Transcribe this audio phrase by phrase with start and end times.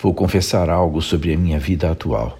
[0.00, 2.38] Vou confessar algo sobre a minha vida atual.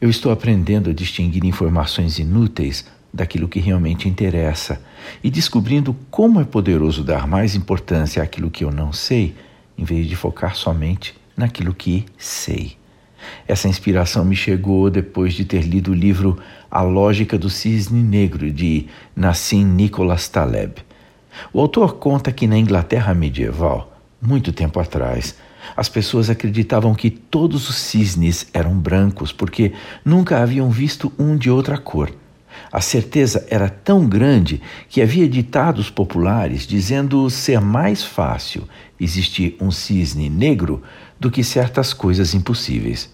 [0.00, 4.80] Eu estou aprendendo a distinguir informações inúteis daquilo que realmente interessa
[5.22, 9.34] e descobrindo como é poderoso dar mais importância àquilo que eu não sei,
[9.76, 12.76] em vez de focar somente naquilo que sei.
[13.48, 16.38] Essa inspiração me chegou depois de ter lido o livro
[16.70, 18.86] A Lógica do Cisne Negro, de
[19.16, 20.76] Nassim Nicholas Taleb.
[21.52, 23.93] O autor conta que na Inglaterra medieval,
[24.24, 25.36] muito tempo atrás,
[25.76, 29.72] as pessoas acreditavam que todos os cisnes eram brancos porque
[30.04, 32.12] nunca haviam visto um de outra cor.
[32.70, 38.68] A certeza era tão grande que havia ditados populares dizendo ser mais fácil
[39.00, 40.82] existir um cisne negro
[41.18, 43.12] do que certas coisas impossíveis.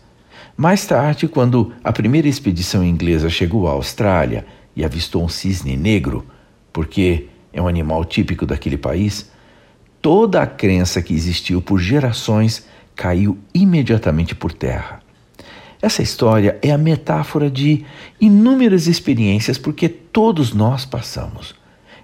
[0.57, 4.45] Mais tarde, quando a primeira expedição inglesa chegou à Austrália
[4.77, 6.27] e avistou um cisne negro,
[6.73, 9.31] porque é um animal típico daquele país,
[10.01, 15.01] toda a crença que existiu por gerações caiu imediatamente por terra.
[15.81, 17.85] Essa história é a metáfora de
[18.21, 21.55] inúmeras experiências porque todos nós passamos.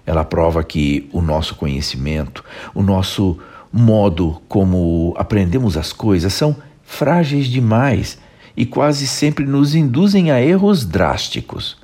[0.05, 3.37] Ela prova que o nosso conhecimento, o nosso
[3.71, 8.17] modo como aprendemos as coisas são frágeis demais
[8.55, 11.77] e quase sempre nos induzem a erros drásticos.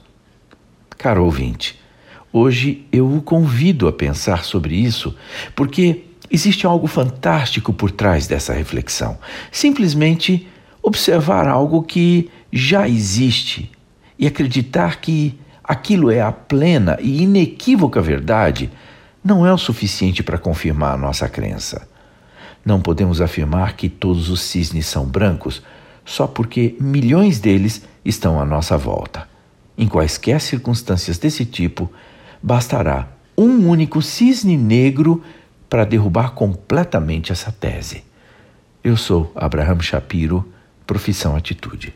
[0.97, 1.79] Caro ouvinte,
[2.33, 5.15] hoje eu o convido a pensar sobre isso,
[5.55, 9.17] porque existe algo fantástico por trás dessa reflexão.
[9.51, 10.47] Simplesmente
[10.81, 13.71] observar algo que já existe
[14.17, 18.69] e acreditar que aquilo é a plena e inequívoca verdade
[19.23, 21.87] não é o suficiente para confirmar a nossa crença.
[22.65, 25.61] Não podemos afirmar que todos os cisnes são brancos
[26.05, 29.27] só porque milhões deles estão à nossa volta.
[29.77, 31.89] Em quaisquer circunstâncias desse tipo,
[32.43, 35.23] bastará um único cisne negro
[35.69, 38.03] para derrubar completamente essa tese.
[38.83, 40.45] Eu sou Abraham Shapiro,
[40.85, 41.93] profissão Atitude.